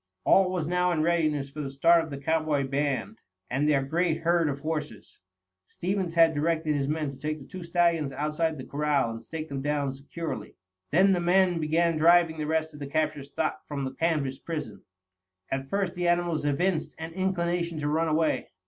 [0.23, 4.21] All was now in readiness for the start of the cowboy band and their great
[4.21, 5.19] herd of horses.
[5.67, 9.47] Stevens had directed his men to take the two stallions outside the corral and stake
[9.47, 10.57] them down securely.
[10.89, 14.81] Then the men began driving the rest of the captured stock from the canvas prison.
[15.51, 18.47] At first the animals evinced an inclination to run away.